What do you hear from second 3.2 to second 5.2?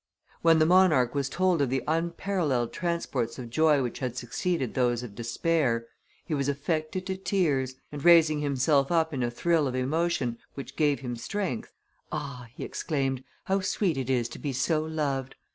of joy which had succeeded those of